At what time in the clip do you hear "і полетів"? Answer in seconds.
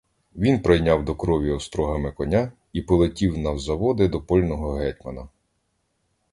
2.73-3.37